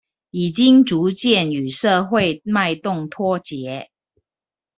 [0.31, 3.89] 已經逐漸與社會脈動脫節